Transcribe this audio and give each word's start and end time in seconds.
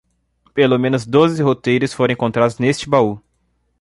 Pelo 0.55 0.79
menos 0.79 1.05
doze 1.05 1.43
roteiros 1.43 1.93
foram 1.93 2.11
encontrados 2.13 2.57
neste 2.57 2.89
baú. 2.89 3.21